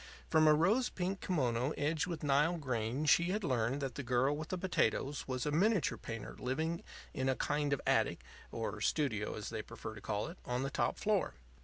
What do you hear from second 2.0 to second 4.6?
with Nile green she had learned that the girl with the